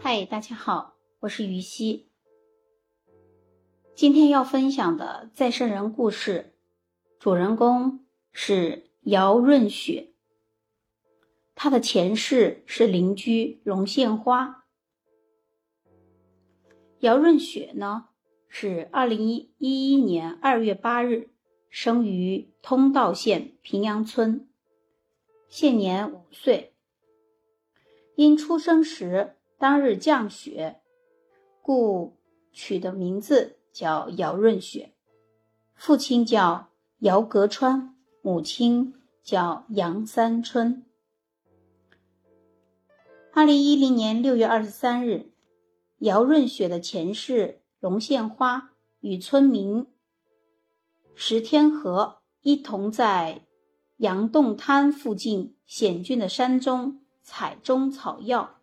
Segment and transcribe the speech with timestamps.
[0.00, 2.08] 嗨，大家好，我是于西。
[3.96, 6.54] 今天要分享的再生人故事，
[7.18, 10.12] 主人公是姚润雪，
[11.56, 14.64] 他的前世是邻居龙献花。
[17.00, 18.10] 姚润雪呢，
[18.46, 21.30] 是二零一一年二月八日
[21.68, 24.48] 生于通道县平阳村，
[25.48, 26.76] 现年五岁。
[28.14, 30.80] 因出生时当日降雪，
[31.60, 32.16] 故
[32.52, 34.94] 取的名字叫姚润雪。
[35.74, 36.68] 父亲叫
[37.00, 40.84] 姚格川，母亲叫杨三春。
[43.32, 45.32] 二零一零年六月二十三日，
[45.98, 48.70] 姚润雪的前世龙献花
[49.00, 49.86] 与村民
[51.16, 53.44] 石天和一同在
[53.96, 57.00] 杨洞滩附近险峻的山中。
[57.30, 58.57] 采中草药。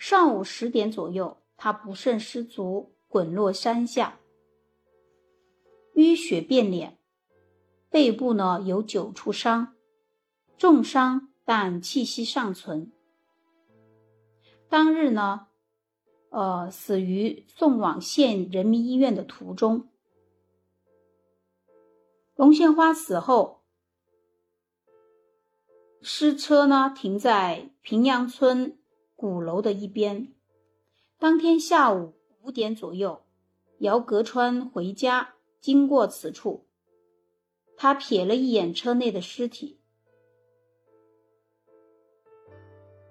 [0.00, 4.18] 上午十点左右，他不慎失足，滚落山下，
[5.94, 6.96] 淤血遍脸，
[7.90, 9.74] 背部呢有九处伤，
[10.56, 12.90] 重伤但气息尚存。
[14.70, 15.48] 当日呢，
[16.30, 19.90] 呃，死于送往县人民医院的途中。
[22.36, 23.60] 龙献花死后。
[26.00, 28.79] 尸车呢停在平阳村
[29.20, 30.32] 鼓楼的一边。
[31.18, 33.26] 当天下午五点左右，
[33.80, 36.64] 姚格川回家经过此处，
[37.76, 39.78] 他瞥了一眼车内的尸体。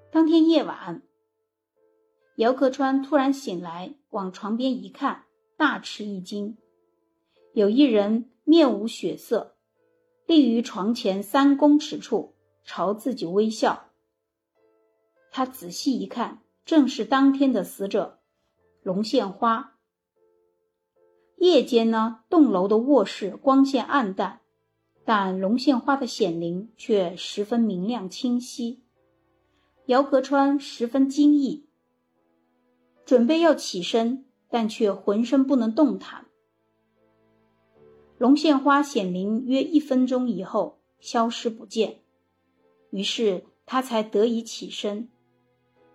[0.10, 1.04] 当天夜晚，
[2.38, 5.26] 姚格川突然醒来，往床边一看，
[5.58, 6.58] 大吃一惊，
[7.54, 9.56] 有一人面无血色，
[10.26, 12.34] 立于床前三公尺处。
[12.64, 13.89] 朝自己微笑。
[15.32, 18.20] 他仔细一看，正是当天的死者
[18.84, 19.76] 龙献花。
[21.38, 24.42] 夜间呢，栋楼的卧室光线暗淡，
[25.06, 28.84] 但龙献花的显灵却十分明亮清晰。
[29.86, 31.66] 姚格川十分惊异，
[33.06, 36.26] 准备要起身，但却浑身不能动弹。
[38.18, 42.02] 龙献花显灵约一分钟以后消失不见。
[42.92, 45.10] 于是他才得以起身，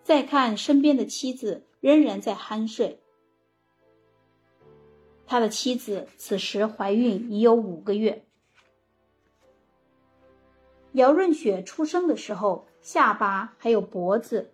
[0.04, 3.00] 再看身边的妻子仍然在酣睡。
[5.26, 8.24] 他的妻子此时怀孕已有五个月。
[10.92, 14.52] 姚润雪出生的时候，下巴还有脖子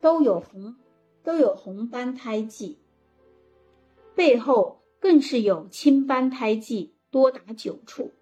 [0.00, 0.76] 都有红，
[1.22, 2.78] 都有红斑胎记，
[4.14, 8.12] 背后更是有青斑胎记多达九处。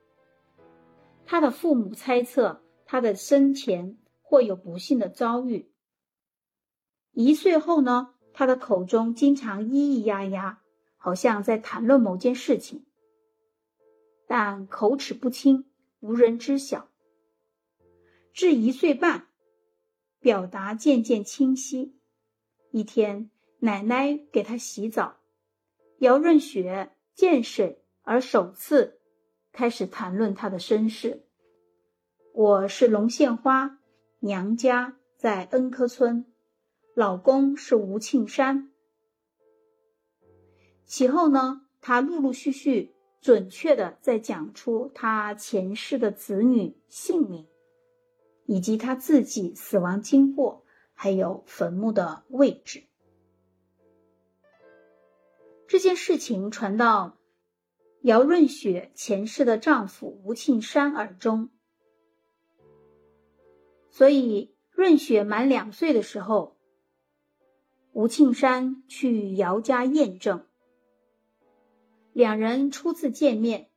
[1.24, 2.62] 他的父母猜测。
[2.92, 5.69] 他的生前或有不幸的遭遇。
[7.12, 10.62] 一岁后呢，他的口中经常咿咿呀呀，
[10.96, 12.86] 好像在谈论某件事情，
[14.26, 15.66] 但口齿不清，
[16.00, 16.88] 无人知晓。
[18.32, 19.26] 至一岁半，
[20.20, 21.98] 表达渐渐清晰。
[22.70, 25.16] 一天，奶奶给他洗澡，
[25.98, 29.00] 姚润雪见水而首次
[29.50, 31.26] 开始谈论他的身世。
[32.32, 33.80] 我是龙献花，
[34.20, 36.29] 娘家在恩科村，
[36.94, 38.70] 老公是吴庆山。
[40.84, 47.46] 其后呢，他陆陆续续准确的在讲出他前世的子女姓名，
[48.44, 52.84] 以及他自己死亡经过，还有坟墓的位置。
[55.68, 57.16] 这件事情传到
[58.02, 61.50] 姚润雪前世的丈夫吴庆山耳中。
[63.90, 66.56] 所以，润雪满两岁的时候，
[68.00, 70.46] 吴庆山去姚家验证。
[72.14, 73.68] 两人初次见面，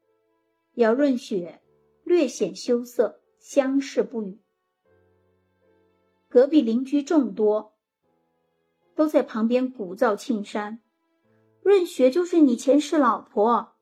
[0.75, 1.61] 姚润雪
[2.05, 4.39] 略显羞涩，相视不语。
[6.29, 7.73] 隔壁邻居众多，
[8.95, 10.79] 都在旁边鼓噪庆山
[11.61, 13.75] ：“润雪就是你前世老婆，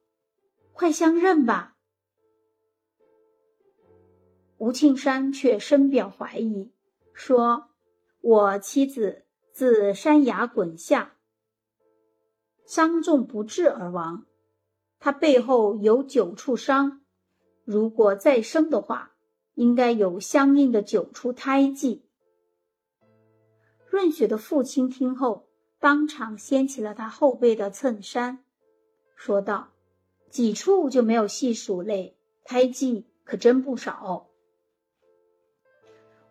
[0.74, 1.78] 快相认吧！”
[4.58, 6.72] 吴庆山却深表怀疑，
[7.14, 7.70] 说
[8.22, 11.18] ：“我妻子自山崖滚下，
[12.66, 14.26] 伤重不治而亡。
[15.00, 17.02] 他背后有九处伤，
[17.64, 19.14] 如果再生的话，
[19.56, 22.06] 应该有相应的九处胎记。”
[23.90, 25.50] 润雪的父亲听后，
[25.80, 28.44] 当场掀起了他后背的衬衫，
[29.16, 29.74] 说道
[30.32, 32.16] ：“几处就没有细数嘞，
[32.46, 34.30] 胎记可真不少。”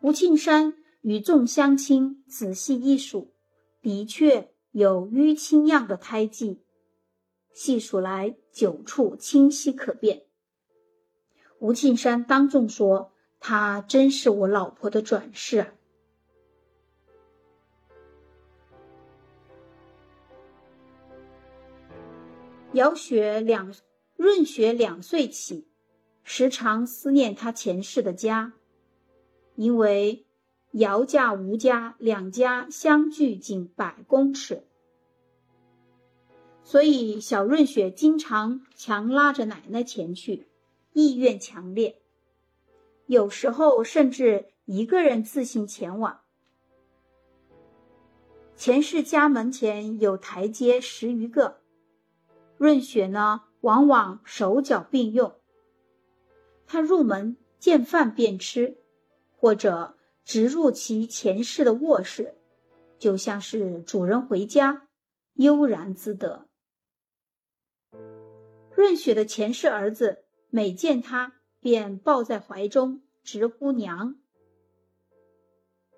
[0.01, 3.33] 吴庆山与众乡亲仔细一数，
[3.81, 6.63] 的确有淤青样的胎记，
[7.55, 10.27] 细数来九处清晰可辨。
[11.59, 15.73] 吴庆山当众说：“她真是我老婆的转世。”
[22.75, 23.75] 姚雪两
[24.17, 25.67] 润雪两岁起，
[26.23, 28.53] 时常思念她前世的家，
[29.57, 30.25] 因为
[30.73, 34.65] 姚家、吴家两家相距仅百公尺，
[36.63, 40.47] 所以小润雪经常强拉着奶奶前去，
[40.93, 42.01] 意愿强烈，
[43.07, 46.21] 有时候甚至一个人自行前往。
[48.55, 51.57] 前世家门前有台阶十余个。
[52.59, 55.35] 润雪呢，往往手脚并用。
[56.67, 58.77] 他入门见饭便吃，
[59.35, 62.35] 或者直入其前世的卧室，
[62.99, 64.89] 就像是主人回家，
[65.35, 66.49] 悠然自得。
[68.75, 74.21] 润雪的前世儿子每见他，便抱在怀中，直呼娘。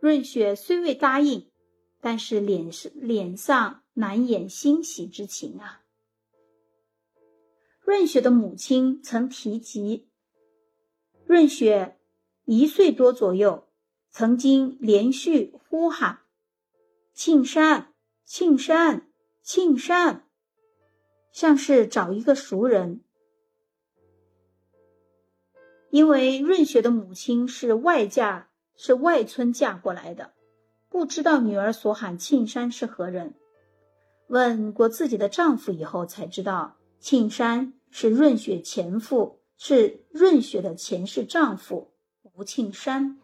[0.01, 1.51] 润雪虽未答应，
[2.01, 5.85] 但是脸是脸上难掩欣喜之情啊。
[7.81, 10.09] 润雪的母亲曾提及，
[11.25, 12.01] 润雪
[12.45, 13.69] 一岁多左右，
[14.13, 16.21] 曾经连续呼喊
[17.15, 17.95] “庆山，
[18.27, 19.09] 庆山，
[19.43, 20.29] 庆山”，
[21.33, 23.01] 像是找一个熟人。
[25.91, 30.35] 因为润雪的母亲是外嫁，是外村嫁过来的，
[30.91, 33.35] 不知道女儿所喊庆山是何人。
[34.27, 36.77] 问过自己的丈夫以后，才知道。
[37.01, 41.95] 庆山是润雪前夫，是润雪的前世丈夫
[42.35, 43.19] 吴庆山。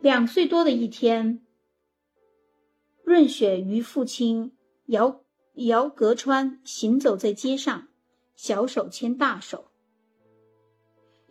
[0.00, 1.44] 两岁多的一天，
[3.02, 4.56] 润雪与父亲
[4.86, 7.88] 姚姚格川行走在街上，
[8.34, 9.70] 小手牵大手。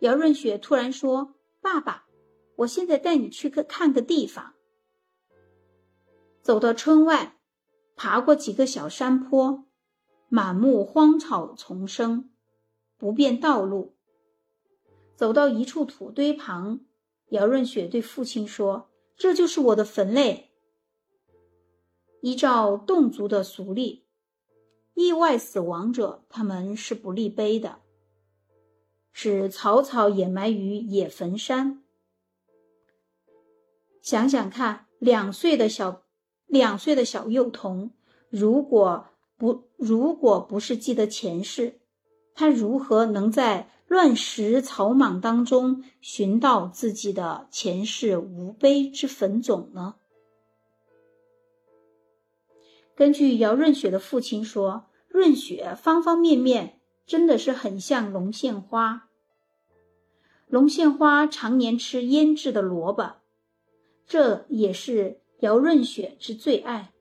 [0.00, 2.06] 姚润雪突然说：“爸爸，
[2.56, 4.54] 我现在带你去个看个地方。”
[6.42, 7.38] 走到村外，
[7.94, 9.64] 爬过几个小山坡。
[10.28, 12.30] 满目荒草丛生，
[12.98, 13.94] 不便道路。
[15.14, 16.80] 走到一处土堆旁，
[17.30, 20.50] 姚润雪对父亲说：“这就是我的坟嘞。”
[22.22, 24.04] 依照侗族的俗例，
[24.94, 27.80] 意外死亡者他们是不立碑的，
[29.12, 31.82] 是草草掩埋于野坟山。
[34.02, 36.02] 想想看，两岁的小
[36.46, 37.92] 两岁的小幼童，
[38.30, 39.08] 如果。
[39.38, 41.78] 不，如果不是记得前世，
[42.36, 49.94] 他如何能在乱石草莽当中寻到自己的前世无碑之坟冢呢？
[52.94, 59.08] 根据姚润雪的父亲说，润雪方方面面真的是很像龙献花。
[60.46, 63.16] 龙献花常年吃腌制的萝卜，
[64.06, 66.92] 这也是姚润雪之最爱。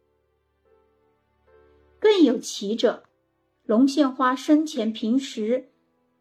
[1.99, 3.03] 更有奇者，
[3.65, 5.71] 龙献花生前平时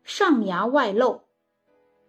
[0.03, 1.23] 上牙外露，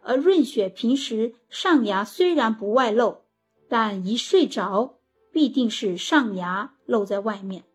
[0.02, 3.24] 而润雪平时上牙虽然不外露，
[3.68, 5.00] 但一睡着
[5.32, 7.66] 必定是上牙露在外面，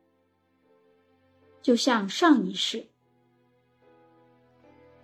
[1.61, 2.87] 就像上一世。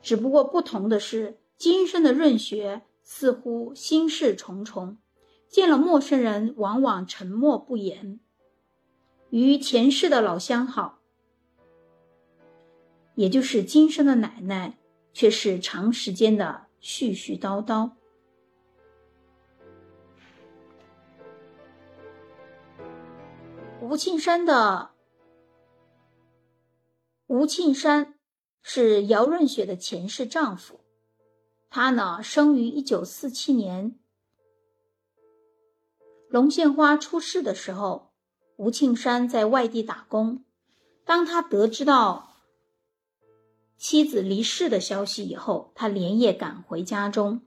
[0.01, 4.97] 只不过不同的是，今生的润雪似乎心事重重，
[5.49, 8.19] 见了陌生人往往沉默不言。
[9.31, 10.96] 与前世的老相好，
[13.17, 14.79] 也就是今生的奶奶，
[15.13, 17.91] 却是长时间的絮絮叨叨。
[23.81, 24.91] 吴庆山的
[27.27, 28.15] 吴庆山
[28.63, 30.81] 是姚润雪的前世丈夫，
[31.71, 33.99] 他呢生于一九四七年。
[36.29, 38.13] 龙献花出世的时候。
[38.59, 40.43] 吴庆山在外地打工，
[41.05, 42.26] 当他得知到
[43.77, 47.43] 妻子离世的消息以后，他连夜赶回家中。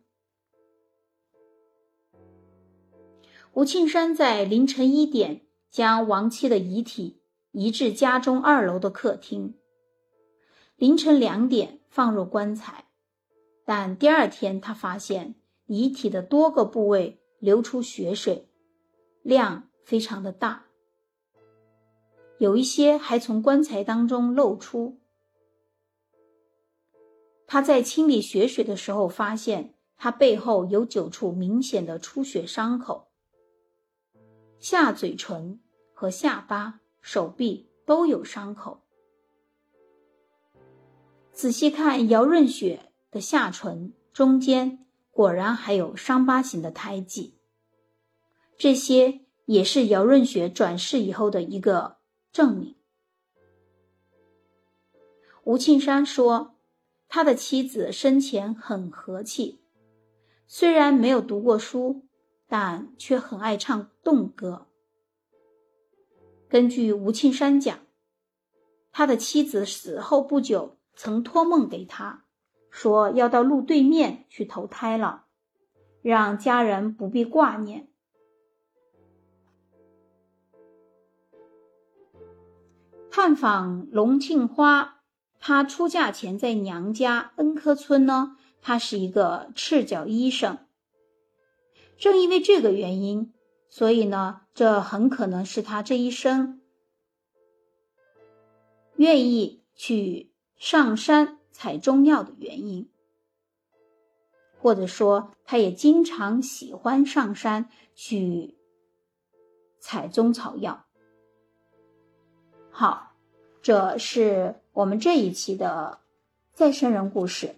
[3.54, 7.22] 吴庆山在凌晨一点将亡妻的遗体
[7.52, 9.56] 移至家中二楼的客厅，
[10.76, 12.86] 凌晨两点放入棺材，
[13.66, 15.34] 但第二天他发现
[15.66, 18.48] 遗体的多个部位流出血水，
[19.24, 20.66] 量非常的大。
[22.38, 24.99] 有一些还从棺材当中露出。
[27.52, 33.08] 他在清理血水的时候，发现他背后有九处明显的出血伤口。
[34.60, 35.60] 下嘴唇
[35.92, 38.84] 和下巴、手臂都有伤口。
[41.34, 47.40] 仔细看姚润雪的下唇中间，果然还有伤疤型的胎记。
[48.60, 51.98] 这些也是姚润雪转世以后的一个
[52.32, 52.76] 证明。
[55.46, 56.59] 吴庆山说，
[57.12, 59.60] 他的妻子生前很和气，
[60.46, 62.06] 虽然没有读过书，
[62.48, 64.68] 但却很爱唱动歌。
[66.48, 67.80] 根据吴庆山讲，
[68.92, 72.26] 他的妻子死后不久，曾托梦给他，
[72.70, 75.26] 说要到路对面去投胎了，
[76.04, 77.88] 让家人不必挂念。
[83.10, 84.99] 探访龙庆花。
[85.40, 90.60] 她出嫁前在娘家恩科村呢，她是一个赤脚医生。
[91.98, 93.34] 正因为这个原因，
[93.70, 96.62] 所以呢，这很可能是他这一生
[98.96, 102.90] 愿意去上山采中药的原因，
[104.58, 108.58] 或者说，他也经常喜欢上山去
[109.82, 110.86] 采中草药。
[112.72, 113.09] 好，
[113.70, 114.56] 这是。
[114.74, 116.00] 我们这一期的
[116.56, 117.54] 再生人故事，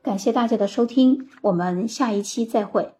[0.00, 2.97] 感谢大家的收听，我们下一期再会。